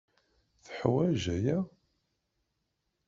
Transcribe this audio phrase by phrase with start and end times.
[0.65, 1.57] Teḥwaj aya.